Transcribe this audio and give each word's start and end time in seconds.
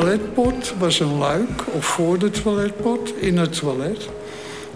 toiletpot 0.00 0.74
was 0.78 1.00
een 1.00 1.18
luik, 1.18 1.62
of 1.72 1.84
voor 1.84 2.18
de 2.18 2.30
toiletpot, 2.30 3.14
in 3.16 3.38
het 3.38 3.58
toilet. 3.58 4.08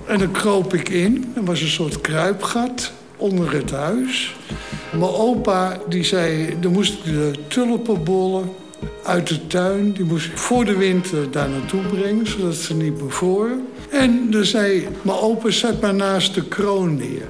En 0.07 0.19
dan 0.19 0.30
kroop 0.30 0.75
ik 0.75 0.89
in. 0.89 1.32
Er 1.37 1.45
was 1.45 1.61
een 1.61 1.69
soort 1.69 2.00
kruipgat 2.00 2.93
onder 3.16 3.52
het 3.52 3.70
huis. 3.70 4.37
Mijn 4.91 5.11
opa 5.11 5.79
die 5.88 6.05
zei, 6.05 6.56
dan 6.61 6.73
moest 6.73 6.93
ik 6.93 7.05
de 7.05 7.33
tulpenbollen 7.48 8.52
uit 9.05 9.29
de 9.29 9.46
tuin... 9.46 9.93
die 9.93 10.05
moest 10.05 10.27
ik 10.27 10.38
voor 10.38 10.64
de 10.64 10.77
winter 10.77 11.30
daar 11.30 11.48
naartoe 11.48 11.82
brengen, 11.82 12.27
zodat 12.27 12.55
ze 12.55 12.75
niet 12.75 12.98
bevroren. 12.98 13.66
En 13.91 14.30
dan 14.30 14.45
zei 14.45 14.89
mijn 15.02 15.18
opa, 15.18 15.50
zet 15.50 15.80
maar 15.80 15.95
naast 15.95 16.34
de 16.34 16.45
kroon 16.45 16.96
neer. 16.96 17.29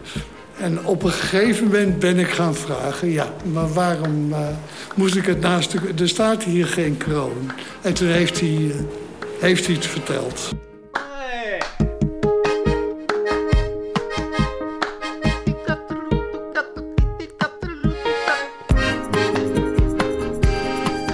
En 0.61 0.85
op 0.85 1.03
een 1.03 1.11
gegeven 1.11 1.65
moment 1.65 1.99
ben 1.99 2.19
ik 2.19 2.29
gaan 2.29 2.55
vragen... 2.55 3.11
ja, 3.11 3.33
maar 3.53 3.73
waarom 3.73 4.31
uh, 4.31 4.39
moest 4.95 5.17
ik 5.17 5.27
het 5.27 5.41
naast 5.41 5.71
de... 5.71 5.79
Er 5.99 6.09
staat 6.09 6.43
hier 6.43 6.67
geen 6.67 6.97
kroon. 6.97 7.51
En 7.81 7.95
toen 7.95 8.09
heeft 8.09 8.41
hij, 8.41 8.49
uh, 8.49 8.75
heeft 9.41 9.67
hij 9.67 9.75
het 9.75 9.87
verteld. 9.87 10.53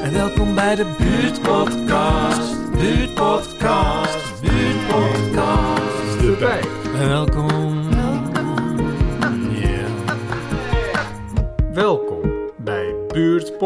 En 0.02 0.13
welkom 0.13 0.55
bij 0.55 0.74
de 0.74 0.87
Buurtpodcast. 0.99 2.71
Buurtpodcast. 2.71 4.41
Buurtpodcast. 4.41 6.21
De 6.21 6.37
bij. 6.38 6.60
En 7.01 7.09
welkom. 7.09 7.66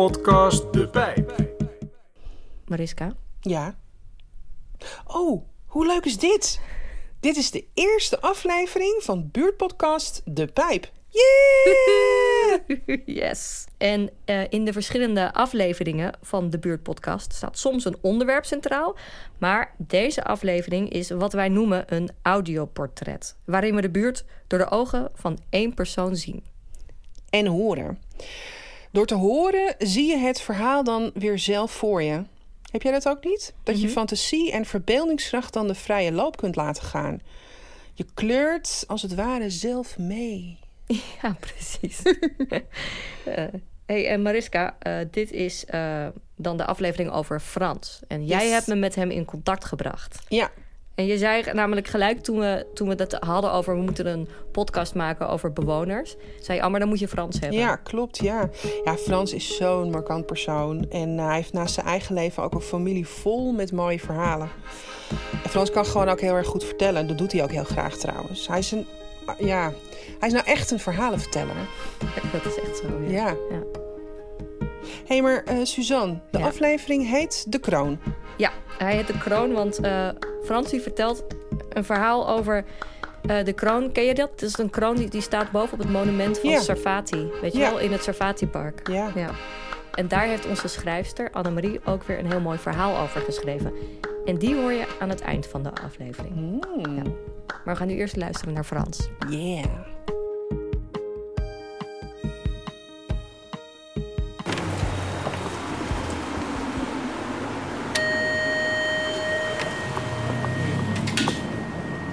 Buurtpodcast 0.01 0.73
De 0.73 0.89
Pijp. 0.89 1.33
Mariska. 2.67 3.13
Ja. 3.41 3.79
Oh, 5.07 5.43
hoe 5.67 5.87
leuk 5.87 6.05
is 6.05 6.19
dit? 6.19 6.61
Dit 7.21 7.37
is 7.37 7.51
de 7.51 7.65
eerste 7.75 8.21
aflevering 8.21 9.03
van 9.03 9.29
buurtpodcast 9.31 10.23
De 10.25 10.47
Pijp. 10.47 10.91
Yeah! 11.09 12.79
yes. 13.23 13.67
En 13.79 14.11
uh, 14.27 14.43
in 14.49 14.65
de 14.65 14.73
verschillende 14.73 15.33
afleveringen 15.33 16.19
van 16.23 16.51
de 16.51 16.59
buurtpodcast 16.59 17.33
staat 17.33 17.59
soms 17.59 17.85
een 17.85 17.97
onderwerp 18.01 18.45
centraal. 18.45 18.97
Maar 19.39 19.75
deze 19.79 20.25
aflevering 20.25 20.91
is 20.91 21.11
wat 21.11 21.33
wij 21.33 21.49
noemen 21.49 21.85
een 21.95 22.11
audioportret. 22.23 23.37
Waarin 23.45 23.75
we 23.75 23.81
de 23.81 23.91
buurt 23.91 24.25
door 24.47 24.59
de 24.59 24.71
ogen 24.71 25.11
van 25.15 25.39
één 25.51 25.75
persoon 25.75 26.17
zien. 26.17 26.45
En 27.31 27.47
horen. 27.47 27.99
Door 28.91 29.07
te 29.07 29.15
horen 29.15 29.75
zie 29.79 30.07
je 30.09 30.17
het 30.17 30.41
verhaal 30.41 30.85
dan 30.85 31.11
weer 31.15 31.39
zelf 31.39 31.71
voor 31.71 32.03
je. 32.03 32.23
Heb 32.71 32.83
jij 32.83 32.93
dat 32.93 33.09
ook 33.09 33.25
niet? 33.25 33.55
Dat 33.63 33.77
je 33.81 33.85
Mhm. 33.87 33.93
fantasie 33.95 34.53
en 34.53 34.65
verbeeldingskracht 34.65 35.53
dan 35.53 35.67
de 35.67 35.75
vrije 35.75 36.13
loop 36.13 36.37
kunt 36.37 36.57
laten 36.57 36.83
gaan. 36.83 37.21
Je 37.95 38.07
kleurt 38.15 38.85
als 38.87 39.03
het 39.03 39.15
ware 39.15 39.51
zelf 39.51 39.99
mee. 39.99 40.59
Ja, 41.23 41.37
precies. 41.41 42.03
Eh, 43.25 43.45
hey, 43.87 44.09
en 44.09 44.23
Mariska, 44.23 44.77
eh, 44.79 44.99
dit 45.11 45.31
is 45.33 45.65
eh, 45.65 46.07
dan 46.37 46.57
de 46.57 46.65
aflevering 46.67 47.11
over 47.11 47.41
Frans. 47.41 48.01
En 48.09 48.27
jij 48.27 48.43
Yes. 48.45 48.53
hebt 48.53 48.67
me 48.67 48.75
met 48.75 48.95
hem 48.95 49.11
in 49.11 49.25
contact 49.25 49.65
gebracht. 49.65 50.19
Ja, 50.29 50.51
En 51.01 51.07
je 51.07 51.19
zei 51.19 51.45
namelijk 51.53 51.87
gelijk 51.87 52.21
toen 52.21 52.39
we, 52.39 52.67
toen 52.75 52.89
we 52.89 52.95
het 52.95 53.13
hadden 53.13 53.53
over... 53.53 53.75
we 53.75 53.83
moeten 53.83 54.07
een 54.07 54.29
podcast 54.51 54.95
maken 54.95 55.29
over 55.29 55.53
bewoners... 55.53 56.17
zei 56.41 56.59
je, 56.59 56.65
oh, 56.65 56.71
maar 56.71 56.81
dan 56.81 56.89
moet 56.89 56.99
je 56.99 57.09
Frans 57.09 57.41
hebben. 57.41 57.59
ja, 57.59 57.77
klopt, 57.77 58.19
ja. 58.19 58.51
Ja, 58.85 58.97
Frans 58.97 59.33
is 59.33 59.57
zo'n 59.57 59.91
markant 59.91 60.27
persoon. 60.27 60.87
En 60.91 61.19
eh, 61.19 61.27
hij 61.27 61.35
heeft 61.35 61.53
naast 61.53 61.75
zijn 61.75 61.87
eigen 61.87 62.15
leven 62.15 62.43
ook 62.43 62.55
een 62.55 62.61
familie 62.61 63.07
vol 63.07 63.53
met 63.53 63.73
mooie 63.73 63.99
verhalen. 63.99 64.49
En 65.45 65.51
Frans 65.51 65.71
kan 65.71 65.87
gewoon 65.87 66.09
ook 66.09 66.21
heel 66.21 66.35
erg 66.35 66.47
goed 66.47 66.65
vertellen. 66.65 67.07
Dat 67.07 67.19
doet 67.19 67.33
hij 67.33 67.43
ook 67.43 67.53
heel 67.53 67.65
graag 67.65 67.97
trouwens. 67.97 68.49
Hij 68.49 68.59
is 68.59 68.73
een... 68.73 68.87
Ja, 69.39 69.73
hij 70.19 70.29
is 70.29 70.35
nou 70.35 70.47
echt 70.47 70.71
een 70.71 70.81
verhalenverteller. 70.81 71.57
Dat 72.33 72.47
is 72.47 72.61
echt 72.61 72.77
zo, 72.77 72.87
ja. 73.09 73.09
Ja. 73.11 73.37
Ja. 73.51 73.80
Hé, 75.11 75.17
hey, 75.17 75.25
maar 75.25 75.43
eh, 75.45 75.57
Suzanne, 75.65 76.21
de 76.31 76.39
Ja. 76.39 76.47
aflevering 76.47 77.09
heet 77.09 77.53
De 77.53 77.59
Kroon. 77.59 77.99
Ja, 78.37 78.51
hij 78.79 78.95
heet 78.95 79.07
de 79.07 79.19
kroon, 79.19 79.53
want 79.53 79.81
eh 79.81 80.09
Frans 80.45 80.71
die 80.71 80.81
vertelt 80.81 81.25
een 81.69 81.85
verhaal 81.85 82.29
over 82.29 82.65
eh, 83.27 83.45
de 83.45 83.53
kroon. 83.53 83.93
Ken 83.93 84.05
je 84.05 84.15
dat? 84.15 84.31
Het 84.31 84.43
is 84.43 84.59
een 84.59 84.71
kroon 84.71 84.97
die, 84.97 85.09
die 85.09 85.21
staat 85.21 85.51
boven 85.51 85.73
op 85.73 85.79
het 85.79 85.91
monument 85.91 86.39
van 86.39 86.51
Ja. 86.51 86.61
Sarfati. 86.61 87.31
Weet 87.41 87.53
je 87.53 87.59
Ja. 87.59 87.71
wel, 87.71 87.79
in 87.79 87.93
het 87.93 88.03
Sarfati-park. 88.03 88.89
Ja. 88.89 89.11
Ja. 89.15 89.31
En 89.95 90.09
daar 90.09 90.25
heeft 90.25 90.47
onze 90.49 90.69
schrijfster 90.69 91.31
Annemarie 91.33 91.81
ook 91.85 92.03
weer 92.03 92.19
een 92.19 92.31
heel 92.31 92.41
mooi 92.41 92.59
verhaal 92.59 92.99
over 93.03 93.21
geschreven. 93.21 93.73
En 94.25 94.39
die 94.39 94.55
hoor 94.57 94.73
je 94.73 94.87
aan 95.01 95.09
het 95.09 95.21
eind 95.21 95.47
van 95.47 95.63
de 95.63 95.71
aflevering. 95.85 96.35
Mm. 96.37 96.61
Ja. 96.97 97.03
Maar 97.49 97.75
we 97.75 97.77
gaan 97.77 97.87
nu 97.87 97.95
eerst 97.97 98.17
luisteren 98.17 98.55
naar 98.55 98.65
Frans. 98.65 99.09
Yeah. 99.29 99.65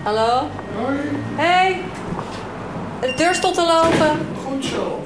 Hallo? 0.07 0.49
Hoi, 0.75 0.97
Hey! 1.35 1.81
De 3.01 3.13
deur 3.15 3.35
stond 3.35 3.55
te 3.55 3.61
lopen. 3.61 4.27
goed 4.45 4.65
zo. 4.65 5.05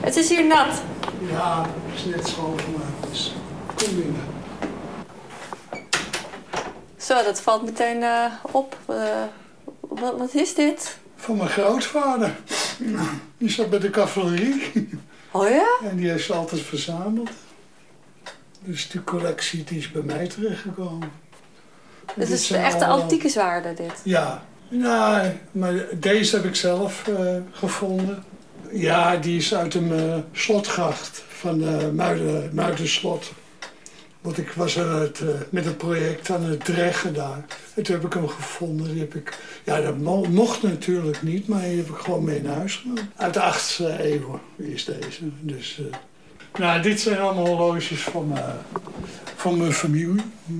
Het 0.00 0.16
is 0.16 0.28
hier 0.28 0.46
nat. 0.46 0.82
Ja, 1.30 1.66
het 1.86 1.94
is 1.94 2.04
net 2.04 2.28
schoongemaakt, 2.28 3.08
dus 3.10 3.34
kom 3.74 3.96
binnen. 3.96 4.22
Zo, 6.96 7.22
dat 7.22 7.40
valt 7.40 7.64
meteen 7.64 8.02
eh, 8.02 8.24
op. 8.50 8.76
Eh, 8.86 9.22
wat, 9.80 10.18
wat 10.18 10.34
is 10.34 10.54
dit? 10.54 10.98
Van 11.16 11.36
mijn 11.36 11.48
grootvader. 11.48 12.36
Die 13.38 13.50
zat 13.50 13.70
bij 13.70 13.78
de 13.78 13.90
cavalerie 13.90 14.88
Oh 15.30 15.48
ja? 15.48 15.88
en 15.88 15.96
die 15.96 16.10
heeft 16.10 16.24
ze 16.24 16.32
altijd 16.34 16.60
verzameld. 16.60 17.30
Dus 18.60 18.90
die 18.90 19.04
collectie 19.04 19.64
die 19.64 19.78
is 19.78 19.90
bij 19.90 20.02
mij 20.02 20.26
terechtgekomen. 20.26 21.10
Dit 22.16 22.26
Dit 22.28 22.38
is 22.38 22.50
echt 22.50 22.78
de 22.78 22.84
allemaal- 22.84 23.02
antieke 23.02 23.28
zwaarde, 23.28 23.74
dit. 23.74 23.92
Ja, 24.02 24.42
nou, 24.68 25.28
maar 25.52 25.72
deze 25.94 26.36
heb 26.36 26.44
ik 26.44 26.54
zelf 26.54 27.08
eh, 27.08 27.36
gevonden. 27.52 28.24
Ja, 28.72 29.16
die 29.16 29.36
is 29.36 29.54
uit 29.54 29.74
een 29.74 29.92
eh, 29.92 30.16
slotgracht 30.32 31.24
van 31.28 31.58
de 31.58 31.90
Muiden, 31.94 32.50
Muidenslot. 32.52 33.32
Want 34.20 34.38
ik 34.38 34.50
was 34.52 34.78
aan 34.78 35.00
het, 35.00 35.20
eh, 35.20 35.26
met 35.50 35.64
het 35.64 35.76
project 35.78 36.30
aan 36.30 36.42
het 36.42 36.64
dreggen 36.64 37.14
daar. 37.14 37.44
En 37.74 37.82
toen 37.82 37.94
heb 37.94 38.04
ik 38.04 38.12
hem 38.12 38.28
gevonden. 38.28 38.86
Die 38.90 39.00
heb 39.00 39.14
ik, 39.14 39.38
ja, 39.64 39.80
dat 39.80 39.98
mo- 39.98 40.24
mocht 40.30 40.62
natuurlijk 40.62 41.22
niet, 41.22 41.48
maar 41.48 41.60
die 41.62 41.76
heb 41.76 41.88
ik 41.88 41.96
gewoon 41.96 42.24
mee 42.24 42.42
naar 42.42 42.54
huis 42.56 42.76
genomen. 42.76 43.10
Uit 43.16 43.34
de 43.34 43.40
8e 43.40 44.12
eeuw 44.12 44.40
is 44.56 44.84
deze. 44.84 45.20
Dus, 45.40 45.80
eh, 45.90 45.96
nou, 46.60 46.82
dit 46.82 47.00
zijn 47.00 47.18
allemaal 47.18 47.46
horloges 47.46 48.00
van, 48.02 48.28
mijn- 48.28 48.58
van 49.36 49.56
mijn 49.58 49.72
familie. 49.72 50.22
Hm. 50.46 50.52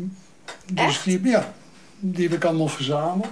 Dus 0.72 0.84
Echt? 0.84 1.04
die, 1.04 1.22
ja, 1.28 1.52
die 1.98 2.28
heb 2.28 2.36
ik 2.36 2.44
allemaal 2.44 2.68
verzameld. 2.68 3.26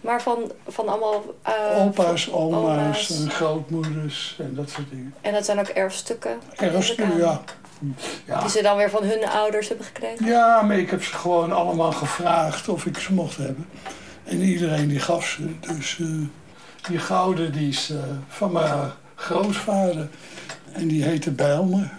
Maar 0.00 0.22
van, 0.22 0.52
van 0.68 0.88
allemaal... 0.88 1.22
eh, 1.42 1.52
Opa's, 1.84 2.24
van- 2.24 2.34
oma's 2.34 3.10
en 3.10 3.30
grootmoeders 3.30 4.36
en 4.38 4.54
dat 4.54 4.70
soort 4.70 4.90
dingen. 4.90 5.14
En 5.20 5.32
dat 5.32 5.44
zijn 5.44 5.58
ook 5.58 5.66
erfstukken. 5.68 6.38
Erfstukken. 6.56 7.16
Ja. 7.16 7.40
Die 8.40 8.48
ze 8.50 8.62
dan 8.62 8.76
weer 8.76 8.90
van 8.90 9.02
hun 9.04 9.28
ouders 9.28 9.68
hebben 9.68 9.86
gekregen. 9.86 10.26
ja, 10.26 10.62
maar 10.62 10.78
ik 10.78 10.90
heb 10.90 11.02
ze 11.04 11.12
gewoon 11.14 11.52
allemaal 11.52 11.92
gevraagd 11.92 12.68
of 12.68 12.86
ik 12.86 12.98
ze 12.98 13.12
mocht 13.12 13.36
hebben. 13.36 13.66
En 14.24 14.40
iedereen 14.40 14.88
die 14.88 15.00
gaf 15.00 15.26
ze. 15.26 15.50
Dus 15.60 15.98
eh, 16.00 16.06
die 16.88 16.98
gouden 16.98 17.52
die 17.52 17.68
is 17.68 17.90
eh, 17.90 17.96
van 18.28 18.52
mijn 18.52 18.90
grootvader. 19.14 20.08
En 20.72 20.88
die 20.88 21.04
heette 21.04 21.30
Bijlmer. 21.30 21.90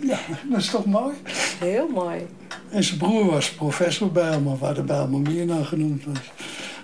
Ja, 0.00 0.18
dat 0.50 0.58
is 0.60 0.70
toch 0.70 0.84
mooi? 0.84 1.14
Heel 1.58 1.88
mooi. 1.88 2.26
En 2.70 2.84
zijn 2.84 2.98
broer 2.98 3.30
was 3.30 3.50
professor 3.52 4.12
Bijlmer, 4.12 4.58
waar 4.58 4.74
de 4.74 4.82
Bijlmer 4.82 5.20
meer 5.20 5.46
naar 5.46 5.64
genoemd 5.64 6.04
was. 6.04 6.18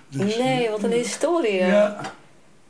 Dus, 0.08 0.36
Nee, 0.36 0.70
wat 0.70 0.82
een 0.82 0.92
historie. 0.92 1.52
Ja, 1.54 2.00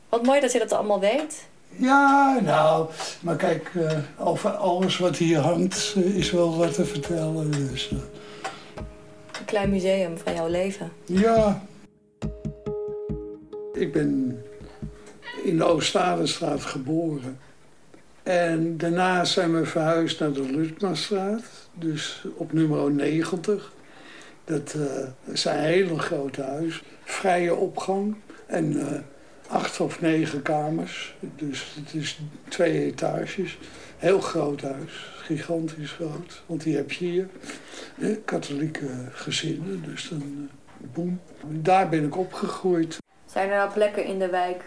Wat 0.09 0.23
mooi 0.23 0.39
dat 0.39 0.51
je 0.51 0.59
dat 0.59 0.71
allemaal 0.71 0.99
weet. 0.99 1.45
Ja, 1.69 2.39
nou, 2.43 2.89
maar 3.21 3.35
kijk, 3.35 3.71
eh, 3.75 3.97
over 4.27 4.49
alles 4.49 4.97
wat 4.97 5.17
hier 5.17 5.37
hangt 5.39 5.93
eh, 5.95 6.15
is 6.15 6.31
wel 6.31 6.57
wat 6.57 6.73
te 6.73 6.85
vertellen. 6.85 7.51
Dus, 7.51 7.89
eh, 7.91 7.97
Een 9.39 9.45
klein 9.45 9.69
museum 9.69 10.17
van 10.17 10.33
jouw 10.33 10.47
leven. 10.47 10.91
ja. 11.05 11.61
Ik 13.73 13.93
ben 13.93 14.41
in 15.43 15.57
de 15.57 15.63
Oostadenstraat 15.63 16.61
geboren. 16.61 17.39
En 18.27 18.77
daarna 18.77 19.23
zijn 19.25 19.53
we 19.53 19.65
verhuisd 19.65 20.19
naar 20.19 20.31
de 20.31 20.51
Lutmastraat, 20.51 21.43
dus 21.73 22.25
op 22.35 22.53
nummer 22.53 22.91
90. 22.91 23.71
Dat 24.43 24.73
eh, 24.73 25.33
is 25.33 25.45
een 25.45 25.59
hele 25.59 25.99
grote 25.99 26.41
huis, 26.41 26.83
vrije 27.03 27.55
opgang. 27.55 28.15
En 28.45 28.79
eh, 28.79 28.99
acht 29.47 29.79
of 29.79 30.01
negen 30.01 30.41
kamers. 30.41 31.15
Dus 31.19 31.75
het 31.79 31.93
is 31.93 32.19
twee 32.47 32.85
etages. 32.85 33.57
Heel 33.97 34.21
groot 34.21 34.61
huis, 34.61 35.13
gigantisch 35.15 35.91
groot. 35.91 36.43
Want 36.45 36.63
die 36.63 36.75
heb 36.75 36.91
je 36.91 37.05
hier. 37.05 37.27
katholieke 38.25 38.89
gezinnen, 39.11 39.83
dus 39.83 40.09
dan 40.09 40.21
uh, 40.21 40.87
boem. 40.93 41.19
Daar 41.45 41.89
ben 41.89 42.05
ik 42.05 42.17
opgegroeid. 42.17 42.97
Zijn 43.25 43.49
er 43.49 43.57
nou 43.57 43.71
plekken 43.71 44.05
in 44.05 44.19
de 44.19 44.29
wijk 44.29 44.63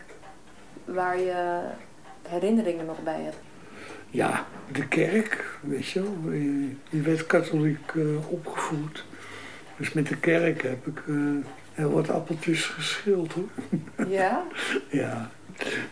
waar 0.84 1.18
je 1.18 1.60
herinneringen 2.28 2.86
nog 2.86 3.02
bij 3.02 3.20
hebt? 3.20 3.49
Ja, 4.10 4.46
de 4.72 4.86
kerk, 4.88 5.58
weet 5.60 5.88
je 5.88 6.02
wel. 6.02 6.32
Je 6.90 7.00
werd 7.02 7.26
katholiek 7.26 7.92
uh, 7.94 8.30
opgevoed. 8.30 9.04
Dus 9.76 9.92
met 9.92 10.08
de 10.08 10.16
kerk 10.16 10.62
heb 10.62 10.86
ik 10.86 11.02
uh, 11.06 11.44
heel 11.72 11.90
wat 11.90 12.10
appeltjes 12.10 12.64
geschild 12.64 13.32
hoor. 13.32 13.48
Ja? 14.08 14.46
ja. 15.02 15.30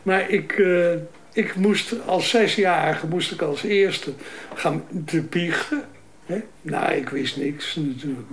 Maar 0.02 0.30
ik, 0.30 0.58
uh, 0.58 0.92
ik 1.32 1.54
moest 1.54 2.06
als 2.06 2.30
zesjarige 2.30 3.06
moest 3.06 3.32
ik 3.32 3.42
als 3.42 3.62
eerste 3.62 4.12
gaan 4.54 4.84
te 5.04 5.20
biechten. 5.22 5.84
Hè? 6.26 6.40
Nou, 6.62 6.92
ik 6.92 7.08
wist 7.08 7.36
niks 7.36 7.76
natuurlijk. 7.76 8.28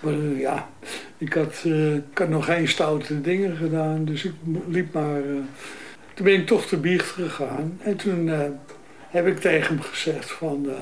Maar 0.00 0.14
ja, 0.14 0.68
ik 1.18 1.32
had, 1.32 1.64
ik 2.10 2.18
had 2.18 2.28
nog 2.28 2.44
geen 2.44 2.68
stoute 2.68 3.20
dingen 3.20 3.56
gedaan. 3.56 4.04
Dus 4.04 4.24
ik 4.24 4.32
liep 4.68 4.92
maar... 4.92 5.20
toen 6.14 6.24
ben 6.24 6.34
ik 6.34 6.46
toch 6.46 6.66
te 6.66 6.76
biecht 6.76 7.08
gegaan. 7.08 7.78
En 7.82 7.96
toen 7.96 8.30
heb 9.08 9.26
ik 9.26 9.38
tegen 9.38 9.74
hem 9.74 9.82
gezegd 9.82 10.30
van... 10.30 10.64
Uh, 10.66 10.72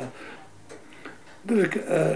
dat 1.42 1.58
ik 1.58 1.74
uh, 1.74 2.06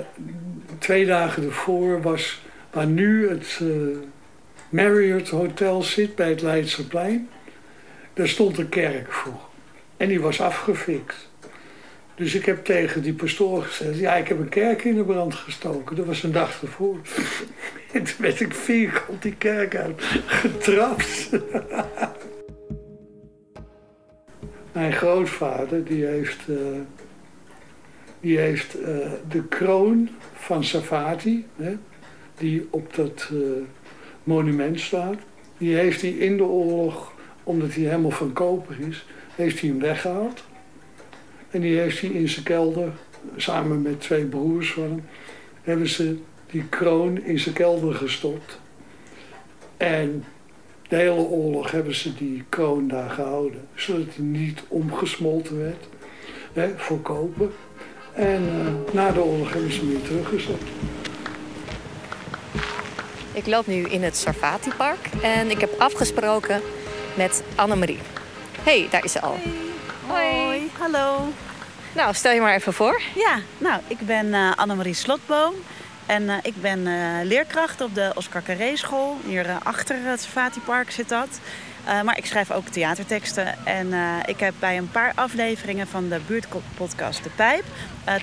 twee 0.79 1.07
dagen 1.07 1.45
ervoor 1.45 2.03
was 2.03 2.43
waar 2.71 2.87
nu 2.87 3.29
het 3.29 3.59
uh, 3.62 3.97
Marriott 4.69 5.29
Hotel 5.29 5.83
zit 5.83 6.15
bij 6.15 6.29
het 6.29 6.43
Leidseplein. 6.43 7.29
Daar 8.12 8.29
stond 8.29 8.59
een 8.59 8.69
kerk 8.69 9.12
voor. 9.12 9.41
En 9.97 10.09
die 10.09 10.21
was 10.21 10.41
afgefikt. 10.41 11.29
Dus 12.15 12.35
ik 12.35 12.45
heb 12.45 12.65
tegen 12.65 13.03
die 13.03 13.15
pastoor 13.15 13.62
gezegd... 13.62 13.99
ja, 13.99 14.15
ik 14.15 14.29
heb 14.29 14.39
een 14.39 14.49
kerk 14.49 14.85
in 14.85 14.95
de 14.95 15.05
brand 15.05 15.35
gestoken. 15.35 15.97
Dat 15.97 16.07
was 16.07 16.23
een 16.23 16.33
dag 16.33 16.62
ervoor. 16.62 16.97
en 17.93 18.05
toen 18.05 18.17
werd 18.19 18.41
ik 18.41 18.55
vierkant 18.55 19.23
die 19.23 19.35
kerk 19.35 19.77
uit 19.77 20.03
getrapt. 20.27 21.31
Mijn 24.72 24.93
grootvader 24.93 25.84
die 25.84 26.05
heeft, 26.05 26.49
uh, 26.49 26.56
die 28.20 28.38
heeft 28.38 28.76
uh, 28.81 28.87
de 29.28 29.44
kroon 29.49 30.08
van 30.34 30.64
Safati, 30.64 31.46
hè, 31.56 31.76
die 32.38 32.69
op 32.70 32.94
dat 32.94 33.28
uh, 33.32 33.40
monument 34.25 34.81
staat, 34.81 35.19
die 35.58 35.75
heeft 35.75 36.00
hij 36.00 36.11
in 36.11 36.37
de 36.37 36.44
oorlog, 36.44 37.12
omdat 37.44 37.75
hij 37.75 37.82
helemaal 37.82 38.11
van 38.11 38.32
koper 38.32 38.76
is, 38.88 39.06
heeft 39.34 39.61
hij 39.61 39.69
hem 39.69 39.81
weggehaald. 39.81 40.44
En 41.50 41.61
die 41.61 41.78
heeft 41.78 42.00
hij 42.00 42.11
in 42.11 42.28
zijn 42.28 42.44
kelder, 42.44 42.93
samen 43.37 43.82
met 43.82 44.00
twee 44.00 44.25
broers 44.25 44.73
van 44.73 44.82
hem, 44.82 45.05
hebben 45.62 45.88
ze 45.88 46.19
die 46.50 46.64
kroon 46.69 47.23
in 47.23 47.38
zijn 47.38 47.55
kelder 47.55 47.94
gestopt. 47.94 48.61
En 49.76 50.25
de 50.90 50.96
hele 50.96 51.20
oorlog 51.20 51.70
hebben 51.70 51.94
ze 51.94 52.14
die 52.14 52.44
kroon 52.48 52.88
daar 52.88 53.10
gehouden. 53.10 53.69
Zodat 53.75 54.14
hij 54.14 54.25
niet 54.25 54.60
omgesmolten 54.69 55.58
werd. 55.58 55.84
Hè, 56.52 56.78
voor 56.78 57.00
kopen. 57.00 57.52
En 58.12 58.42
uh, 58.42 58.94
na 58.94 59.12
de 59.12 59.22
oorlog 59.22 59.52
hebben 59.52 59.72
ze 59.72 59.78
hem 59.78 59.88
weer 59.88 60.02
teruggezet. 60.02 60.62
Ik 63.32 63.46
loop 63.46 63.66
nu 63.66 63.82
in 63.82 64.02
het 64.02 64.16
Sarfati 64.16 64.70
Park. 64.76 65.08
En 65.22 65.50
ik 65.50 65.60
heb 65.60 65.70
afgesproken 65.78 66.60
met 67.14 67.42
Annemarie. 67.54 67.98
hey, 68.62 68.87
daar 68.90 69.04
is 69.04 69.12
ze 69.12 69.20
al. 69.20 69.37
Hoi. 70.06 70.44
Hoi. 70.44 70.70
Hallo. 70.78 71.28
Nou, 71.94 72.14
stel 72.14 72.32
je 72.32 72.40
maar 72.40 72.54
even 72.54 72.72
voor. 72.72 73.00
Ja, 73.14 73.40
nou, 73.58 73.81
ik 73.87 73.98
ben 73.98 74.26
uh, 74.26 74.52
Annemarie 74.56 74.94
Slotboom. 74.94 75.54
En 76.11 76.23
uh, 76.23 76.35
ik 76.43 76.61
ben 76.61 76.79
uh, 76.87 76.95
leerkracht 77.23 77.81
op 77.81 77.95
de 77.95 78.12
Oscar 78.15 78.43
Carré 78.43 78.77
school. 78.77 79.17
Hier 79.27 79.47
uh, 79.47 79.57
achter 79.62 79.97
het 80.03 80.21
Safati 80.21 80.61
Park 80.61 80.91
zit 80.91 81.09
dat. 81.09 81.41
maar 82.05 82.19
ik 82.19 82.27
schrijf 82.27 82.51
ook 82.51 82.69
theaterteksten. 82.69 83.67
En 83.67 83.93
ik 84.27 84.41
heb 84.41 84.55
bij 84.59 84.79
een 84.79 84.91
paar 84.91 85.12
afleveringen 85.15 85.87
van 85.87 86.09
de 86.09 86.21
buurtpodcast 86.27 87.23
De 87.23 87.31
Pijp 87.31 87.65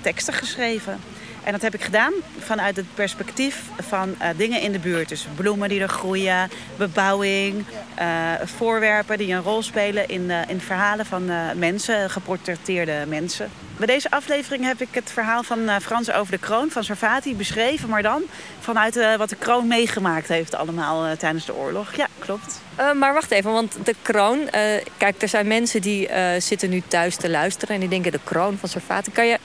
teksten 0.02 0.34
geschreven. 0.34 1.00
En 1.48 1.54
dat 1.54 1.62
heb 1.62 1.74
ik 1.74 1.84
gedaan 1.84 2.14
vanuit 2.40 2.76
het 2.76 2.86
perspectief 2.94 3.62
van 3.80 4.10
uh, 4.10 4.28
dingen 4.38 4.62
in 4.62 4.72
de 4.72 4.80
buurt. 4.80 5.10
Dus 5.10 5.28
bloemen 5.36 5.70
die 5.70 5.82
er 5.82 5.90
groeien, 5.90 6.50
bebouwing, 6.78 7.66
uh, 8.00 8.06
voorwerpen 8.44 9.18
die 9.18 9.34
een 9.34 9.42
rol 9.42 9.62
spelen 9.62 10.08
in, 10.08 10.22
uh, 10.22 10.42
in 10.48 10.62
verhalen 10.62 11.06
van 11.06 11.30
mensen, 11.56 12.10
geportretteerde 12.10 13.04
mensen. 13.08 13.50
Bij 13.78 13.88
deze 13.88 14.12
aflevering 14.12 14.66
heb 14.66 14.82
ik 14.82 14.88
het 14.92 15.12
verhaal 15.12 15.44
van 15.44 15.82
Frans 15.82 16.12
over 16.12 16.32
de 16.32 16.38
kroon 16.38 16.70
van 16.70 16.84
Sarfati 16.84 17.36
beschreven, 17.36 17.90
maar 17.90 18.02
dan 18.02 18.22
vanuit 18.60 19.18
wat 19.18 19.30
de 19.30 19.36
kroon 19.36 19.68
meegemaakt 19.68 20.28
heeft 20.28 20.56
allemaal 20.56 21.16
tijdens 21.18 21.46
de 21.46 21.56
oorlog. 21.56 21.96
Ja, 21.96 22.08
klopt. 22.20 22.62
maar 22.96 23.14
wacht 23.14 23.32
even, 23.32 23.52
want 23.52 23.78
de 23.84 23.96
kroon, 24.02 24.50
kijk, 24.98 25.22
er 25.22 25.28
zijn 25.28 25.48
mensen 25.48 25.82
die 25.82 26.10
zitten 26.38 26.70
nu 26.70 26.84
thuis 26.88 27.16
te 27.16 27.30
luisteren 27.30 27.76
en 27.76 27.80
die 27.80 27.90
denken 27.90 28.12
de 28.12 28.20
kroon 28.24 28.58
van 28.58 28.70
Sarfati. 28.70 29.12
Kan 29.12 29.28
je 29.28 29.38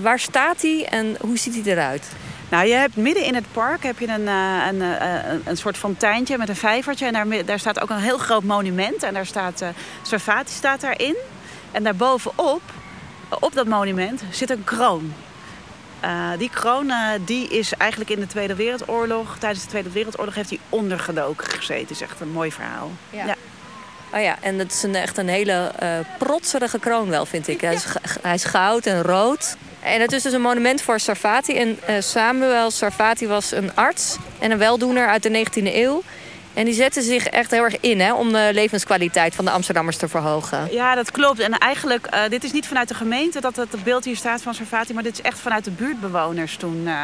waar 0.00 0.18
staat 0.18 0.62
hij 0.62 0.86
en 0.90 1.16
hoe 1.20 1.38
ziet 1.38 1.54
hij 1.54 1.72
eruit? 1.72 2.08
Nou, 2.48 2.66
je 2.66 2.74
hebt 2.74 2.96
midden 2.96 3.24
in 3.24 3.34
het 3.34 3.52
park 3.52 3.82
heb 3.82 3.98
je 3.98 4.08
een, 4.08 4.26
een, 4.26 4.80
een, 4.80 5.42
een 5.44 5.56
soort 5.56 5.76
fonteintje 5.76 6.38
met 6.38 6.48
een 6.48 6.56
vijvertje. 6.56 7.06
En 7.06 7.12
daar, 7.12 7.44
daar 7.44 7.58
staat 7.58 7.80
ook 7.80 7.90
een 7.90 7.98
heel 7.98 8.18
groot 8.18 8.42
monument. 8.42 9.02
En 9.02 9.14
daar 9.14 9.26
staat 9.26 9.62
uh, 9.62 9.68
Sarfati 10.02 10.52
staat 10.52 10.80
daarin. 10.80 11.16
En 11.70 11.82
daarbovenop, 11.82 12.62
op 13.40 13.54
dat 13.54 13.66
monument, 13.66 14.22
zit 14.30 14.50
een 14.50 14.64
kroon. 14.64 15.14
Uh, 16.04 16.28
die 16.38 16.50
kroon 16.50 16.86
uh, 16.86 17.08
die 17.24 17.48
is 17.48 17.72
eigenlijk 17.72 18.10
in 18.10 18.20
de 18.20 18.26
Tweede 18.26 18.54
Wereldoorlog... 18.54 19.38
tijdens 19.38 19.62
de 19.62 19.68
Tweede 19.68 19.90
Wereldoorlog 19.90 20.34
heeft 20.34 20.50
hij 20.50 20.58
ondergedoken 20.68 21.46
gezeten. 21.46 21.86
Dat 21.86 21.96
is 21.96 22.00
echt 22.00 22.20
een 22.20 22.32
mooi 22.32 22.52
verhaal. 22.52 22.90
Ja. 23.10 23.24
ja. 23.24 23.34
Oh 24.14 24.20
ja, 24.20 24.36
en 24.40 24.58
dat 24.58 24.70
is 24.70 24.82
een, 24.82 24.94
echt 24.94 25.16
een 25.16 25.28
hele 25.28 25.72
uh, 25.82 25.98
protserige 26.18 26.78
kroon 26.78 27.08
wel, 27.08 27.26
vind 27.26 27.48
ik. 27.48 27.60
Hij, 27.60 27.74
is, 27.74 27.84
hij 28.22 28.34
is 28.34 28.44
goud 28.44 28.86
en 28.86 29.02
rood. 29.02 29.56
En 29.82 30.00
het 30.00 30.12
is 30.12 30.22
dus 30.22 30.32
een 30.32 30.40
monument 30.40 30.82
voor 30.82 31.00
Sarfati. 31.00 31.56
En 31.56 31.78
uh, 31.88 31.96
Samuel 31.98 32.70
Sarfati 32.70 33.26
was 33.26 33.52
een 33.52 33.74
arts 33.74 34.16
en 34.38 34.50
een 34.50 34.58
weldoener 34.58 35.06
uit 35.06 35.22
de 35.22 35.46
19e 35.46 35.74
eeuw. 35.74 36.02
En 36.54 36.64
die 36.64 36.74
zetten 36.74 37.02
zich 37.02 37.26
echt 37.26 37.50
heel 37.50 37.64
erg 37.64 37.80
in 37.80 38.00
hè, 38.00 38.14
om 38.14 38.32
de 38.32 38.50
levenskwaliteit 38.52 39.34
van 39.34 39.44
de 39.44 39.50
Amsterdammers 39.50 39.96
te 39.96 40.08
verhogen. 40.08 40.68
Ja, 40.70 40.94
dat 40.94 41.10
klopt. 41.10 41.38
En 41.38 41.58
eigenlijk, 41.58 42.08
uh, 42.14 42.20
dit 42.28 42.44
is 42.44 42.52
niet 42.52 42.66
vanuit 42.66 42.88
de 42.88 42.94
gemeente 42.94 43.40
dat 43.40 43.56
het 43.56 43.84
beeld 43.84 44.04
hier 44.04 44.16
staat 44.16 44.42
van 44.42 44.54
Sarfati... 44.54 44.94
maar 44.94 45.02
dit 45.02 45.12
is 45.12 45.20
echt 45.20 45.38
vanuit 45.38 45.64
de 45.64 45.70
buurtbewoners 45.70 46.56
toen. 46.56 46.82
Uh, 46.84 46.94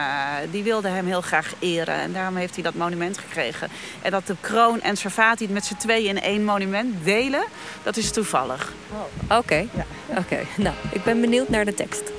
die 0.51 0.63
wilden 0.63 0.95
hem 0.95 1.07
heel 1.07 1.21
graag 1.21 1.53
eren 1.59 1.95
en 1.95 2.13
daarom 2.13 2.37
heeft 2.37 2.55
hij 2.55 2.63
dat 2.63 2.75
monument 2.75 3.19
gekregen. 3.19 3.69
En 4.03 4.11
dat 4.11 4.27
de 4.27 4.37
kroon 4.41 4.81
en 4.81 4.97
Sarfati 4.97 5.45
het 5.45 5.55
met 5.55 5.65
z'n 5.65 5.77
tweeën 5.77 6.09
in 6.09 6.23
één 6.23 6.45
monument 6.45 7.05
delen, 7.05 7.45
dat 7.83 7.97
is 7.97 8.11
toevallig. 8.11 8.73
Oh, 8.93 8.99
Oké, 9.25 9.35
okay. 9.39 9.69
ja. 9.75 9.85
Oké. 10.19 10.39
nou, 10.57 10.75
ik 10.93 11.05
ben 11.05 11.21
benieuwd 11.21 11.49
naar 11.49 11.65
de 11.65 11.75
tekst. 11.75 12.18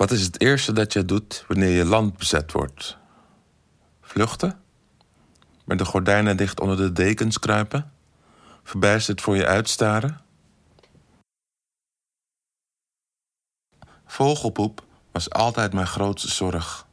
Wat 0.00 0.10
is 0.10 0.22
het 0.22 0.40
eerste 0.40 0.72
dat 0.72 0.92
je 0.92 1.04
doet 1.04 1.44
wanneer 1.48 1.70
je 1.70 1.84
land 1.84 2.16
bezet 2.16 2.52
wordt? 2.52 2.96
Vluchten? 4.00 4.60
Met 5.64 5.78
de 5.78 5.84
gordijnen 5.84 6.36
dicht 6.36 6.60
onder 6.60 6.76
de 6.76 6.92
dekens 6.92 7.38
kruipen? 7.38 7.92
Verbijsterd 8.62 9.20
voor 9.20 9.36
je 9.36 9.46
uitstaren? 9.46 10.20
Vogelpoep 14.06 14.84
was 15.12 15.30
altijd 15.30 15.72
mijn 15.72 15.86
grootste 15.86 16.30
zorg. 16.30 16.86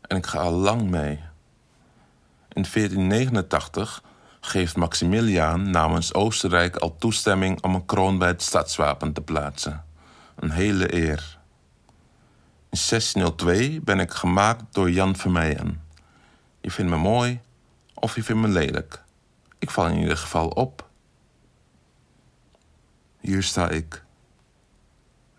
En 0.00 0.16
ik 0.16 0.26
ga 0.26 0.38
al 0.38 0.52
lang 0.52 0.90
mee. 0.90 1.20
In 2.52 2.66
1489 2.72 4.02
geeft 4.40 4.76
Maximiliaan 4.76 5.70
namens 5.70 6.14
Oostenrijk 6.14 6.76
al 6.76 6.96
toestemming 6.98 7.62
om 7.62 7.74
een 7.74 7.86
kroon 7.86 8.18
bij 8.18 8.28
het 8.28 8.42
stadswapen 8.42 9.12
te 9.12 9.20
plaatsen. 9.20 9.84
Een 10.34 10.50
hele 10.50 10.94
eer. 10.94 11.35
In 12.76 12.82
1602 12.82 13.80
ben 13.80 14.00
ik 14.00 14.10
gemaakt 14.10 14.64
door 14.70 14.90
Jan 14.90 15.16
Vermeijen. 15.16 15.82
Je 16.60 16.70
vindt 16.70 16.90
me 16.90 16.96
mooi 16.96 17.40
of 17.94 18.14
je 18.14 18.22
vindt 18.22 18.42
me 18.42 18.48
lelijk. 18.48 19.02
Ik 19.58 19.70
val 19.70 19.86
in 19.86 19.98
ieder 19.98 20.16
geval 20.16 20.48
op. 20.48 20.88
Hier 23.20 23.42
sta 23.42 23.68
ik. 23.68 24.04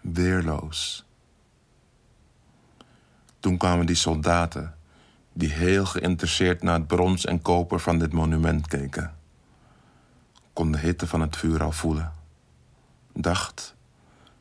Weerloos. 0.01 1.05
Toen 3.39 3.57
kwamen 3.57 3.85
die 3.85 3.95
soldaten, 3.95 4.75
die 5.33 5.49
heel 5.49 5.85
geïnteresseerd 5.85 6.63
naar 6.63 6.77
het 6.77 6.87
brons 6.87 7.25
en 7.25 7.41
koper 7.41 7.79
van 7.79 7.99
dit 7.99 8.13
monument 8.13 8.67
keken. 8.67 9.15
Kon 10.53 10.71
de 10.71 10.77
hitte 10.77 11.07
van 11.07 11.21
het 11.21 11.37
vuur 11.37 11.63
al 11.63 11.71
voelen. 11.71 12.13
Dacht, 13.13 13.75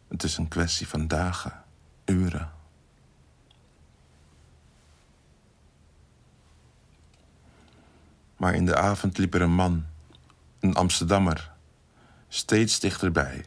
het 0.09 0.23
is 0.23 0.37
een 0.37 0.49
kwestie 0.49 0.89
van 0.89 1.07
dagen, 1.07 1.63
uren. 2.05 2.55
Maar 8.37 8.55
in 8.55 8.67
de 8.67 8.77
avond 8.77 9.19
liep 9.19 9.35
er 9.35 9.43
een 9.43 9.55
man, 9.55 9.85
een 10.61 10.75
Amsterdammer, 10.75 11.53
steeds 12.29 12.81
dichterbij. 12.81 13.45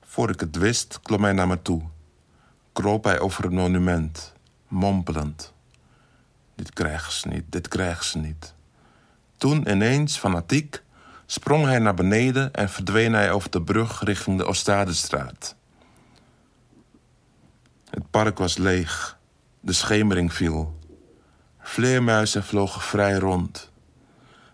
Voor 0.00 0.30
ik 0.30 0.40
het 0.40 0.56
wist, 0.56 1.00
klom 1.02 1.22
hij 1.22 1.32
naar 1.32 1.46
me 1.46 1.62
toe. 1.62 1.82
Kroop 2.72 3.04
hij 3.04 3.20
over 3.20 3.44
het 3.44 3.52
monument, 3.52 4.32
mompelend. 4.68 5.54
Dit 6.54 6.72
krijgen 6.72 7.12
ze 7.12 7.28
niet, 7.28 7.44
dit 7.48 7.68
krijgen 7.68 8.04
ze 8.04 8.18
niet. 8.18 8.54
Toen 9.36 9.70
ineens, 9.70 10.18
fanatiek, 10.18 10.82
sprong 11.26 11.64
hij 11.64 11.78
naar 11.78 11.94
beneden 11.94 12.52
en 12.52 12.68
verdween 12.68 13.12
hij 13.12 13.32
over 13.32 13.50
de 13.50 13.62
brug 13.62 14.02
richting 14.02 14.38
de 14.38 14.44
Oostadestraat. 14.44 15.56
Het 17.90 18.10
park 18.10 18.38
was 18.38 18.56
leeg, 18.56 19.18
de 19.60 19.72
schemering 19.72 20.32
viel. 20.32 20.78
Vleermuizen 21.66 22.44
vlogen 22.44 22.80
vrij 22.80 23.14
rond. 23.14 23.70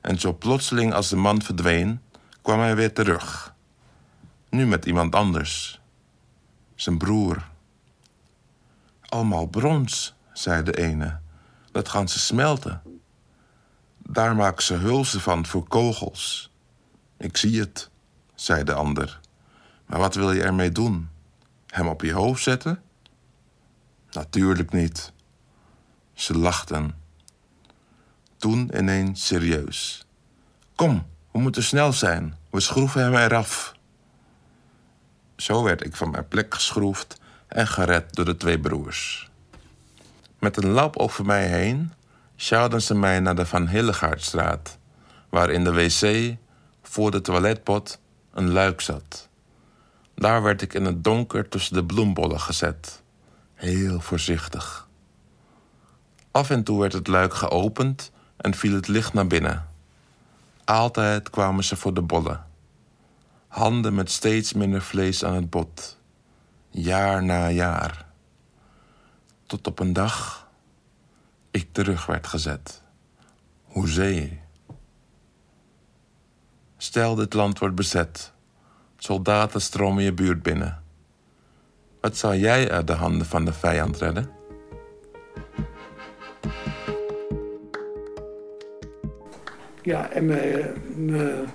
En 0.00 0.21
zo 0.21 0.35
plotseling 0.35 0.92
als 0.92 1.09
de 1.09 1.16
man 1.16 1.42
verdween, 1.42 2.00
kwam 2.42 2.61
hij 2.61 2.76
weer 2.76 2.92
terug. 2.92 3.54
Nu 4.49 4.66
met 4.66 4.85
iemand 4.85 5.14
anders. 5.14 5.81
Zijn 6.75 6.99
broer. 6.99 7.49
Allemaal 9.00 9.47
brons, 9.47 10.14
zei 10.33 10.62
de 10.62 10.76
ene. 10.76 11.19
Dat 11.73 11.88
gaan 11.88 12.09
ze 12.09 12.19
smelten. 12.19 12.83
Daar 13.99 14.37
maken 14.37 14.62
ze 14.62 14.75
hulzen 14.75 15.21
van 15.21 15.47
voor 15.47 15.69
kogels. 15.69 16.50
Ik 17.16 17.37
zie 17.37 17.61
het, 17.61 17.90
zei 18.35 18.64
de 18.64 18.75
ander. 18.75 19.21
Maar 19.87 19.99
wat 19.99 20.14
wil 20.14 20.33
je 20.33 20.42
ermee 20.42 20.73
doen? 20.73 21.09
Hem 21.66 21.87
op 21.87 22.02
je 22.02 22.12
hoofd 22.12 22.42
zetten? 22.42 22.83
Natuurlijk 24.11 24.73
niet. 24.73 25.12
Ze 26.12 26.38
lachten. 26.38 27.00
Toen 28.42 28.70
ineens 28.76 29.26
serieus. 29.26 30.06
Kom, 30.75 31.06
we 31.32 31.38
moeten 31.38 31.62
snel 31.62 31.92
zijn. 31.92 32.37
We 32.50 32.61
schroeven 32.61 33.02
hem 33.02 33.14
eraf. 33.14 33.75
Zo 35.37 35.62
werd 35.62 35.84
ik 35.84 35.96
van 35.96 36.11
mijn 36.11 36.28
plek 36.28 36.54
geschroefd 36.54 37.20
en 37.49 37.66
gered 37.66 38.14
door 38.14 38.25
de 38.25 38.37
twee 38.37 38.61
broers. 38.61 39.30
Met 40.38 40.56
een 40.56 40.70
lap 40.70 40.96
over 40.96 41.25
mij 41.25 41.46
heen 41.46 41.92
sjouwden 42.37 42.82
ze 42.82 42.94
mij 42.94 43.20
naar 43.20 43.34
de 43.34 43.46
Van 43.46 43.68
Hillegaardstraat, 43.68 44.78
waar 45.28 45.50
in 45.50 45.64
de 45.64 45.72
wc 45.72 46.37
voor 46.82 47.11
de 47.11 47.20
toiletpot 47.20 48.00
een 48.32 48.50
luik 48.50 48.80
zat. 48.80 49.28
Daar 50.14 50.42
werd 50.42 50.62
ik 50.62 50.75
in 50.75 50.84
het 50.84 51.04
donker 51.04 51.49
tussen 51.49 51.75
de 51.75 51.84
bloembollen 51.84 52.40
gezet, 52.40 53.02
heel 53.54 54.00
voorzichtig. 54.00 54.88
Af 56.30 56.50
en 56.50 56.62
toe 56.62 56.80
werd 56.80 56.92
het 56.92 57.06
luik 57.06 57.34
geopend 57.34 58.12
en 58.42 58.54
viel 58.54 58.75
het 58.75 58.88
licht 58.88 59.12
naar 59.12 59.26
binnen. 59.26 59.66
Altijd 60.64 61.30
kwamen 61.30 61.64
ze 61.64 61.76
voor 61.76 61.94
de 61.94 62.02
bollen. 62.02 62.46
Handen 63.49 63.94
met 63.94 64.11
steeds 64.11 64.52
minder 64.52 64.82
vlees 64.82 65.25
aan 65.25 65.34
het 65.34 65.50
bot. 65.50 65.99
Jaar 66.70 67.25
na 67.25 67.50
jaar. 67.50 68.06
Tot 69.46 69.66
op 69.66 69.78
een 69.78 69.92
dag 69.92 70.49
ik 71.50 71.68
terug 71.72 72.06
werd 72.06 72.26
gezet. 72.26 72.82
Hoezee. 73.64 74.40
Stel 76.76 77.14
dit 77.14 77.34
land 77.34 77.58
wordt 77.58 77.75
bezet. 77.75 78.32
Soldaten 78.96 79.61
stromen 79.61 80.02
je 80.02 80.12
buurt 80.12 80.42
binnen. 80.42 80.82
Wat 82.00 82.16
zou 82.16 82.37
jij 82.37 82.70
uit 82.70 82.87
de 82.87 82.92
handen 82.92 83.26
van 83.26 83.44
de 83.44 83.52
vijand 83.52 83.96
redden? 83.96 84.30
Ja, 89.83 90.11
en 90.11 90.27
mijn, 90.27 91.49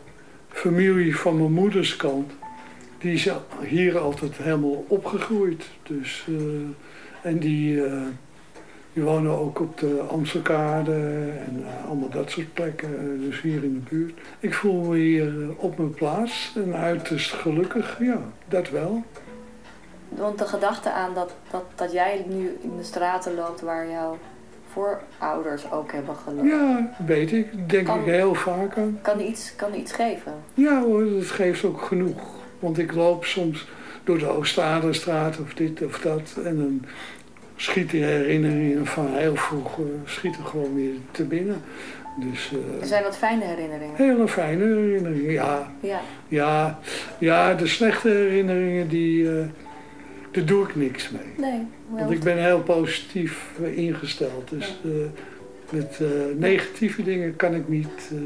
familie 0.48 1.18
van 1.18 1.38
mijn 1.38 1.52
moeders 1.52 1.96
kant, 1.96 2.32
die 2.98 3.14
is 3.14 3.30
hier 3.62 3.98
altijd 3.98 4.38
helemaal 4.38 4.86
opgegroeid. 4.88 5.66
Dus, 5.84 6.26
uh, 6.30 6.38
en 7.22 7.40
die, 7.40 7.76
uh, 7.76 8.02
die 8.94 9.04
wonen 9.04 9.32
ook 9.32 9.60
op 9.60 9.78
de 9.78 10.06
Amstelkade 10.10 10.94
en 11.48 11.60
uh, 11.60 11.86
allemaal 11.86 12.10
dat 12.10 12.30
soort 12.30 12.54
plekken, 12.54 13.20
dus 13.20 13.42
hier 13.42 13.64
in 13.64 13.74
de 13.74 13.90
buurt. 13.90 14.20
Ik 14.40 14.54
voel 14.54 14.84
me 14.84 14.98
hier 14.98 15.34
op 15.58 15.78
mijn 15.78 15.94
plaats 15.94 16.54
en 16.56 16.76
uiterst 16.76 17.34
gelukkig, 17.34 17.98
ja, 18.00 18.20
dat 18.48 18.70
wel. 18.70 19.04
Want 20.10 20.38
de 20.38 20.46
gedachte 20.46 20.92
aan 20.92 21.14
dat, 21.14 21.36
dat, 21.52 21.64
dat 21.76 21.92
jij 21.92 22.26
nu 22.28 22.58
in 22.62 22.78
de 22.78 22.84
straten 22.84 23.36
loopt 23.36 23.62
waar 23.62 23.90
jouw 23.90 24.18
voorouders 24.78 25.72
ook 25.72 25.92
hebben 25.92 26.16
gelopen. 26.16 26.48
Ja, 26.48 26.92
weet 27.06 27.32
ik. 27.32 27.70
Denk 27.70 27.86
kan, 27.86 28.00
ik 28.00 28.06
heel 28.06 28.34
vaak 28.34 28.78
aan. 28.78 29.00
Kan 29.02 29.20
iets, 29.20 29.56
kan 29.56 29.74
iets 29.74 29.92
geven? 29.92 30.34
Ja 30.54 30.82
hoor, 30.82 31.10
dat 31.10 31.26
geeft 31.26 31.64
ook 31.64 31.82
genoeg. 31.82 32.22
Want 32.60 32.78
ik 32.78 32.94
loop 32.94 33.26
soms 33.26 33.68
door 34.04 34.18
de 34.18 34.28
Oostaderstraat 34.28 35.40
of 35.40 35.54
dit 35.54 35.86
of 35.86 36.00
dat. 36.00 36.36
En 36.44 36.58
dan 36.58 36.86
schieten 37.56 38.04
herinneringen 38.04 38.86
van 38.86 39.08
heel 39.16 39.36
vroeg 39.36 39.78
uh, 39.78 39.86
schieten 40.06 40.46
gewoon 40.46 40.76
weer 40.76 40.96
te 41.12 41.24
binnen. 41.24 41.62
Dus, 42.20 42.52
uh, 42.54 42.84
zijn 42.84 43.04
dat 43.04 43.18
fijne 43.18 43.44
herinneringen? 43.46 43.96
Hele 43.96 44.28
fijne 44.28 44.64
herinneringen, 44.64 45.32
ja. 45.32 45.72
Ja, 45.80 46.02
ja, 46.28 46.80
ja 47.18 47.54
de 47.54 47.68
slechte 47.68 48.10
herinneringen 48.10 48.88
die... 48.88 49.24
Uh, 49.24 49.46
daar 50.38 50.46
doe 50.46 50.64
ik 50.68 50.76
niks 50.76 51.10
mee. 51.10 51.50
Nee. 51.50 51.66
Want 51.90 52.12
ik 52.12 52.20
ben 52.20 52.44
heel 52.44 52.62
positief 52.62 53.52
ingesteld. 53.76 54.50
Dus 54.50 54.78
ja. 54.84 54.90
uh, 54.90 55.06
met 55.70 56.00
uh, 56.02 56.10
negatieve 56.36 57.04
dingen 57.04 57.36
kan 57.36 57.56
ik, 57.56 57.68
niet, 57.68 58.10
uh, 58.14 58.20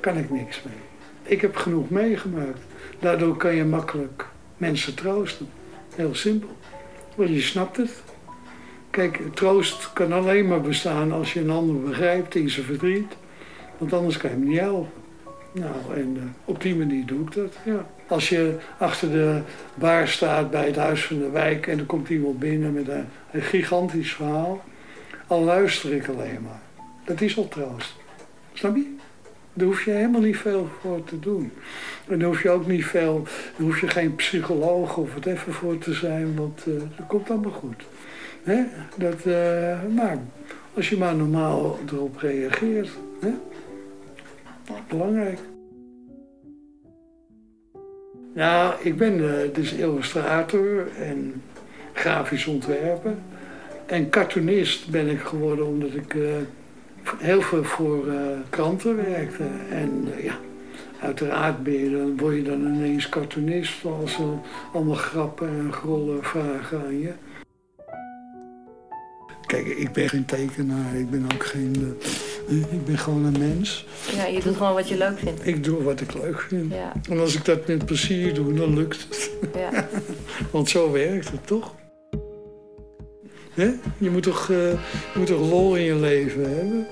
kan 0.00 0.16
ik 0.16 0.30
niks 0.30 0.62
mee. 0.62 0.74
Ik 1.22 1.40
heb 1.40 1.56
genoeg 1.56 1.90
meegemaakt. 1.90 2.60
Daardoor 2.98 3.36
kan 3.36 3.54
je 3.54 3.64
makkelijk 3.64 4.26
mensen 4.56 4.94
troosten. 4.94 5.48
Heel 5.94 6.14
simpel. 6.14 6.56
Want 7.14 7.28
je 7.28 7.40
snapt 7.40 7.76
het. 7.76 8.02
Kijk, 8.90 9.20
troost 9.34 9.92
kan 9.92 10.12
alleen 10.12 10.46
maar 10.46 10.60
bestaan 10.60 11.12
als 11.12 11.32
je 11.32 11.40
een 11.40 11.50
ander 11.50 11.80
begrijpt 11.80 12.34
in 12.34 12.50
zijn 12.50 12.66
verdriet. 12.66 13.16
Want 13.78 13.92
anders 13.92 14.16
kan 14.16 14.30
je 14.30 14.36
hem 14.36 14.48
niet 14.48 14.58
helpen. 14.58 14.90
Nou, 15.52 15.94
en 15.94 16.34
op 16.44 16.62
die 16.62 16.76
manier 16.76 17.06
doe 17.06 17.20
ik 17.20 17.32
dat, 17.32 17.56
ja. 17.64 17.86
Als 18.08 18.28
je 18.28 18.56
achter 18.78 19.10
de 19.10 19.40
bar 19.74 20.08
staat 20.08 20.50
bij 20.50 20.66
het 20.66 20.76
Huis 20.76 21.04
van 21.04 21.18
de 21.18 21.30
Wijk 21.30 21.66
en 21.66 21.78
er 21.78 21.84
komt 21.84 22.08
iemand 22.08 22.38
binnen 22.38 22.72
met 22.72 22.88
een, 22.88 23.06
gigantisch 23.42 24.12
verhaal, 24.12 24.64
al 25.26 25.42
luister 25.42 25.92
ik 25.92 26.08
alleen 26.08 26.42
maar. 26.42 26.60
Dat 27.04 27.20
is 27.20 27.36
al 27.36 27.48
troost. 27.48 27.94
Snap 28.52 28.76
je? 28.76 28.94
Daar 29.52 29.66
hoef 29.66 29.84
je 29.84 29.90
helemaal 29.90 30.20
niet 30.20 30.36
veel 30.36 30.68
voor 30.80 31.04
te 31.04 31.18
doen. 31.18 31.52
En 32.08 32.18
daar 32.18 32.28
hoef 32.28 32.42
je 32.42 32.50
ook 32.50 32.66
niet 32.66 32.84
veel, 32.84 33.22
daar 33.24 33.66
hoef 33.66 33.80
je 33.80 33.88
geen 33.88 34.14
psycholoog 34.14 34.96
of 34.96 35.14
wat 35.14 35.26
even 35.26 35.52
voor 35.52 35.78
te 35.78 35.92
zijn, 35.92 36.36
want 36.36 36.64
uh, 36.68 36.74
dat 36.96 37.06
komt 37.06 37.30
allemaal 37.30 37.50
goed. 37.50 37.82
Dat, 38.96 39.24
maar 39.94 40.18
als 40.74 40.88
je 40.88 40.96
maar 40.96 41.14
normaal 41.14 41.78
erop 41.92 42.16
reageert. 42.16 42.90
Belangrijk. 44.88 45.38
Nou, 48.36 48.74
ik 48.82 48.96
ben 48.96 49.18
uh, 49.18 49.32
dus 49.52 49.72
illustrator 49.72 50.86
en 50.98 51.42
grafisch 51.92 52.46
ontwerper. 52.46 53.14
En 53.86 54.10
cartoonist 54.10 54.90
ben 54.90 55.08
ik 55.08 55.20
geworden 55.20 55.66
omdat 55.66 55.94
ik 55.94 56.14
uh, 56.14 56.28
heel 57.18 57.40
veel 57.40 57.64
voor 57.64 58.06
uh, 58.06 58.14
kranten 58.50 58.96
werkte. 58.96 59.42
En 59.70 60.08
ja, 60.22 60.38
uiteraard 61.00 61.62
ben 61.62 61.92
dan, 61.92 62.18
word 62.18 62.36
je 62.36 62.42
dan 62.42 62.74
ineens 62.74 63.08
cartoonist 63.08 63.84
als 63.84 64.12
ze 64.12 64.34
allemaal 64.72 64.94
grappen 64.94 65.48
en 65.48 65.72
grollen 65.72 66.24
vragen 66.24 66.84
aan 66.86 67.00
je. 67.00 67.12
Kijk, 69.46 69.66
ik 69.66 69.92
ben 69.92 70.08
geen 70.08 70.24
tekenaar, 70.24 70.94
ik 70.94 71.10
ben 71.10 71.24
ook 71.34 71.44
geen... 71.46 71.96
Ik 72.48 72.84
ben 72.84 72.98
gewoon 72.98 73.24
een 73.24 73.38
mens. 73.38 73.86
Ja, 74.16 74.26
je 74.26 74.40
doet 74.40 74.56
gewoon 74.56 74.74
wat 74.74 74.88
je 74.88 74.96
leuk 74.96 75.18
vindt. 75.18 75.46
Ik 75.46 75.64
doe 75.64 75.82
wat 75.82 76.00
ik 76.00 76.14
leuk 76.14 76.40
vind. 76.40 76.72
Ja. 76.72 76.92
En 77.08 77.18
als 77.18 77.34
ik 77.34 77.44
dat 77.44 77.66
met 77.66 77.84
plezier 77.84 78.34
doe, 78.34 78.52
dan 78.52 78.74
lukt 78.74 79.06
het. 79.08 79.30
Ja. 79.54 79.88
Want 80.52 80.68
zo 80.68 80.92
werkt 80.92 81.30
het, 81.30 81.46
toch? 81.46 81.74
He? 83.50 83.72
Je, 83.98 84.10
moet 84.10 84.22
toch 84.22 84.48
uh, 84.48 84.56
je 84.70 84.78
moet 85.14 85.26
toch 85.26 85.50
lol 85.50 85.74
in 85.74 85.82
je 85.82 85.94
leven 85.94 86.56
hebben? 86.56 86.86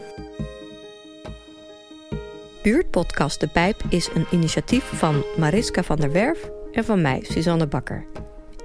Buurtpodcast 2.62 3.40
De 3.40 3.48
Pijp 3.48 3.82
is 3.88 4.08
een 4.14 4.26
initiatief 4.30 4.84
van 4.84 5.24
Mariska 5.36 5.82
van 5.82 5.96
der 5.96 6.12
Werf 6.12 6.50
en 6.72 6.84
van 6.84 7.00
mij, 7.00 7.20
Suzanne 7.22 7.66
Bakker. 7.66 8.06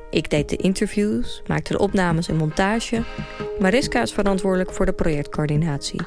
Ik 0.09 0.29
deed 0.29 0.49
de 0.49 0.55
interviews, 0.55 1.41
maakte 1.47 1.73
de 1.73 1.79
opnames 1.79 2.27
en 2.27 2.35
montage. 2.35 3.03
Mariska 3.59 4.01
is 4.01 4.13
verantwoordelijk 4.13 4.73
voor 4.73 4.85
de 4.85 4.93
projectcoördinatie. 4.93 6.01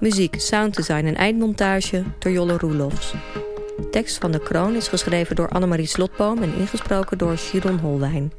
Muziek, 0.00 0.40
sounddesign 0.40 1.06
en 1.06 1.14
eindmontage 1.14 2.04
door 2.18 2.32
Jolle 2.32 2.58
Roelofs. 2.58 3.14
Tekst 3.90 4.18
van 4.18 4.30
de 4.32 4.42
kroon 4.42 4.74
is 4.74 4.88
geschreven 4.88 5.36
door 5.36 5.48
Annemarie 5.48 5.86
Slotboom 5.86 6.42
en 6.42 6.54
ingesproken 6.54 7.18
door 7.18 7.36
Chiron 7.36 7.78
Holwijn. 7.78 8.32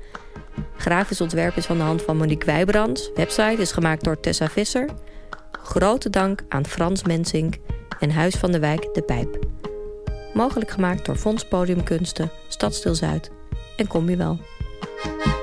Grafisch 0.78 1.22
ontwerp 1.22 1.56
is 1.56 1.66
van 1.66 1.78
de 1.78 1.84
hand 1.84 2.02
van 2.02 2.18
Monique 2.18 2.46
Wijbrands. 2.46 3.12
Website 3.16 3.62
is 3.62 3.72
gemaakt 3.72 4.04
door 4.04 4.20
Tessa 4.20 4.50
Visser. 4.50 4.90
Grote 5.52 6.10
dank 6.10 6.42
aan 6.50 6.66
Frans 6.66 7.04
Mensink 7.04 7.56
en 8.00 8.12
Huis 8.12 8.36
van 8.36 8.52
de 8.52 8.60
Wijk 8.60 8.94
De 8.94 9.02
Pijp. 9.02 9.40
Mogelijk 10.34 10.72
gemaakt 10.72 11.06
door 11.06 11.16
Fonds 11.16 11.48
Podiumkunsten, 11.48 12.32
Stadstil 12.48 12.96
Zuid 12.96 13.32
en 13.78 13.88
Combiwel. 13.88 14.40
Wel. 15.24 15.35